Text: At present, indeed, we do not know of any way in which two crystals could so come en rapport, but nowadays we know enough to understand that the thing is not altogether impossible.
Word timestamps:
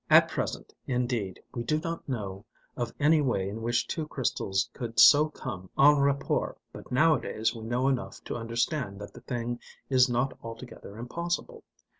At 0.09 0.29
present, 0.29 0.73
indeed, 0.87 1.39
we 1.53 1.61
do 1.63 1.79
not 1.79 2.09
know 2.09 2.43
of 2.75 2.91
any 2.99 3.21
way 3.21 3.47
in 3.47 3.61
which 3.61 3.87
two 3.87 4.07
crystals 4.07 4.67
could 4.73 4.99
so 4.99 5.29
come 5.29 5.69
en 5.77 5.99
rapport, 5.99 6.57
but 6.73 6.91
nowadays 6.91 7.53
we 7.53 7.61
know 7.65 7.87
enough 7.87 8.23
to 8.23 8.35
understand 8.35 8.99
that 8.99 9.13
the 9.13 9.21
thing 9.21 9.59
is 9.91 10.09
not 10.09 10.35
altogether 10.41 10.97
impossible. 10.97 11.63